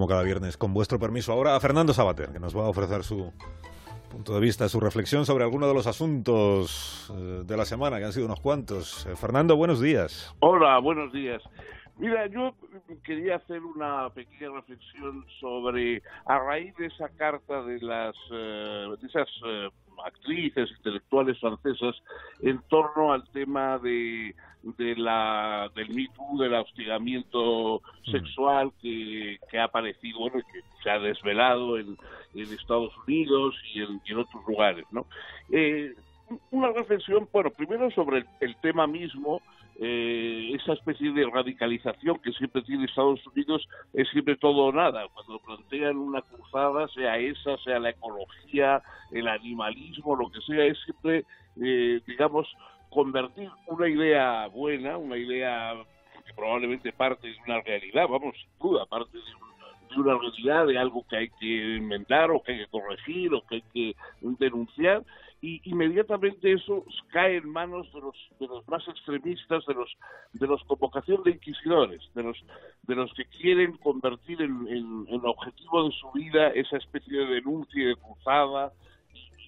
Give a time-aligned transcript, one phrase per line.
[0.00, 1.30] como cada viernes, con vuestro permiso.
[1.30, 3.34] Ahora a Fernando Sabater, que nos va a ofrecer su
[4.10, 8.06] punto de vista, su reflexión sobre alguno de los asuntos eh, de la semana, que
[8.06, 9.04] han sido unos cuantos.
[9.04, 10.34] Eh, Fernando, buenos días.
[10.40, 11.42] Hola, buenos días.
[11.98, 12.54] Mira, yo
[13.04, 19.70] quería hacer una pequeña reflexión sobre, a raíz de esa carta de las, eh, de
[20.04, 21.96] actrices intelectuales francesas,
[22.42, 26.06] en torno al tema de de la del Me
[26.38, 31.96] del hostigamiento sexual que, que ha aparecido, bueno, que se ha desvelado en,
[32.34, 35.06] en Estados Unidos y en, en otros lugares, ¿no?
[35.50, 35.94] Eh,
[36.50, 39.40] una reflexión, bueno, primero sobre el, tema mismo,
[39.78, 45.06] eh, esa especie de radicalización que siempre tiene Estados Unidos es siempre todo o nada.
[45.14, 50.78] Cuando plantean una cruzada, sea esa, sea la ecología, el animalismo, lo que sea, es
[50.84, 51.24] siempre,
[51.62, 52.46] eh, digamos,
[52.90, 55.74] convertir una idea buena, una idea
[56.26, 61.04] que probablemente parte de una realidad, vamos, sin duda, parte de, una realidad, de algo
[61.08, 65.02] que hay que inventar o que hay que corregir o que hay que denunciar,
[65.42, 69.96] y inmediatamente eso cae en manos de los de los más extremistas de los
[70.34, 72.36] de los convocación de inquisidores de los
[72.82, 77.26] de los que quieren convertir en, en, en objetivo de su vida esa especie de
[77.26, 78.72] denuncia de cruzada.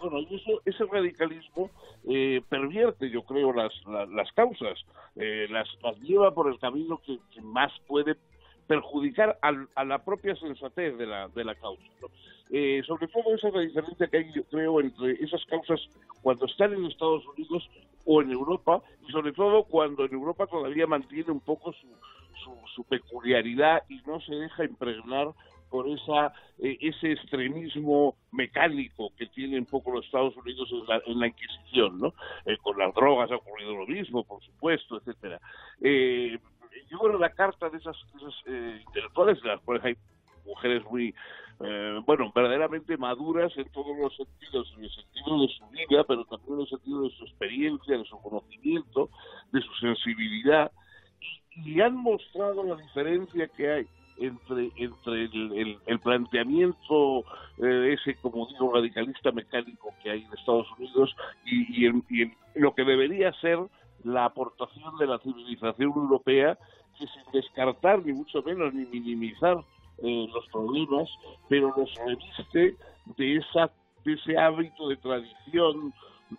[0.00, 1.70] Bueno, y eso, ese radicalismo
[2.08, 3.72] eh, pervierte, yo creo, las,
[4.10, 4.78] las, causas,
[5.16, 8.16] eh, las, las lleva por el camino que, más puede
[8.66, 11.82] perjudicar a la propia sensatez de la, de la causa.
[12.50, 15.80] Eh, sobre todo esa es la diferencia que hay, yo creo, entre esas causas
[16.22, 17.68] cuando están en Estados Unidos
[18.04, 21.88] o en Europa, y sobre todo cuando en Europa todavía mantiene un poco su,
[22.74, 25.28] su, peculiaridad y no se deja impregnar
[25.70, 30.68] por esa eh, ese extremismo mecánico que tienen un poco los Estados Unidos
[31.06, 32.14] en la, Inquisición, ¿no?
[32.44, 35.40] Eh, con las drogas ha ocurrido lo mismo, por supuesto, etcétera.
[36.90, 37.96] Yo bueno la carta de esas,
[38.46, 39.96] eh, intelectuales, en las cuales hay
[40.46, 41.14] mujeres muy
[42.04, 46.54] bueno, verdaderamente maduras en todos los sentidos, en el sentido de su vida, pero también
[46.54, 49.08] en el sentido de su experiencia, de su conocimiento,
[49.52, 50.72] de su sensibilidad,
[51.64, 53.86] y han mostrado la diferencia que hay
[54.18, 57.24] entre, entre el, el, planteamiento
[57.58, 62.84] eh, ese, como digo, radicalista mecánico que hay en Estados Unidos y, y, lo que
[62.84, 63.58] debería ser
[64.04, 66.58] la aportación de la civilización europea,
[66.98, 69.64] que sin descartar ni mucho menos ni minimizar
[69.98, 71.08] eh, los problemas,
[71.48, 72.76] pero los reviste
[73.16, 73.70] de, esa,
[74.04, 75.92] de ese hábito de tradición,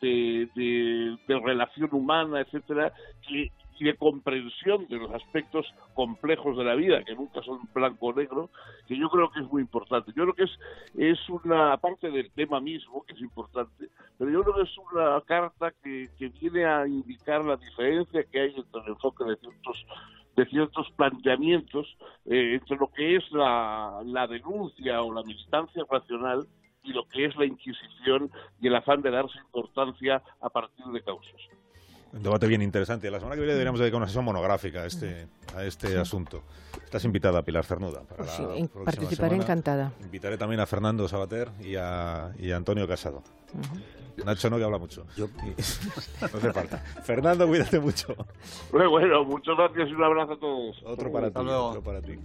[0.00, 2.92] de, de, de relación humana, etcétera,
[3.26, 3.50] que
[3.82, 8.12] y de comprensión de los aspectos complejos de la vida, que nunca son blanco o
[8.12, 8.48] negro,
[8.86, 10.12] que yo creo que es muy importante.
[10.14, 10.58] Yo creo que es,
[10.96, 13.88] es una parte del tema mismo que es importante,
[14.18, 18.40] pero yo creo que es una carta que, que viene a indicar la diferencia que
[18.40, 19.86] hay entre el enfoque de ciertos
[20.36, 21.86] de ciertos planteamientos
[22.24, 26.46] eh, entre lo que es la, la denuncia o la militancia racional
[26.82, 31.02] y lo que es la Inquisición y el afán de darse importancia a partir de
[31.02, 31.40] causas.
[32.12, 33.10] Un debate bien interesante.
[33.10, 36.42] La semana que viene deberíamos dedicar una sesión monográfica a este, a este asunto.
[36.84, 38.02] Estás invitada, Pilar Cernuda.
[38.02, 38.44] Para sí,
[38.84, 39.92] participaré encantada.
[40.00, 43.22] Invitaré también a Fernando Sabater y a, y a Antonio Casado.
[44.24, 45.06] Nacho no, que habla mucho.
[45.16, 45.26] Yo...
[46.20, 46.78] no hace falta.
[47.02, 48.14] Fernando, cuídate mucho.
[48.70, 50.82] Bueno, muchas gracias y un abrazo a todos.
[50.84, 51.40] Otro para ti.
[51.40, 52.18] Otro para ti.